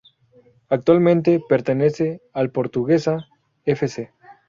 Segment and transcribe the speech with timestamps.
[0.67, 3.27] Actualmente pertenece al Portuguesa
[3.67, 4.11] Fc.